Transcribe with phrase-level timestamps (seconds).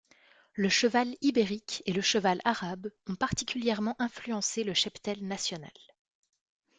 [0.55, 5.69] Le cheval ibérique et le cheval arabe ont particulièrement influencé le cheptel national.